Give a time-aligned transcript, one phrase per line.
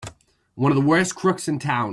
[0.55, 1.89] One of the worst crooks in town!